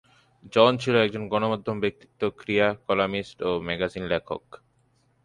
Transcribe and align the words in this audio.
জন 0.53 0.71
ছিলেন 0.77 1.01
একজন 1.03 1.23
গণমাধ্যম 1.27 1.77
ব্যক্তিত্ব, 1.79 2.21
ক্রীড়া 2.37 2.69
কলামিস্ট, 2.87 3.37
ও 3.41 3.51
ম্যাগাজিন 3.59 4.03
লেখক। 4.03 4.43